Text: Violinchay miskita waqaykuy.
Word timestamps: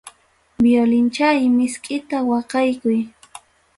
Violinchay 0.63 1.39
miskita 1.57 2.17
waqaykuy. 2.29 2.99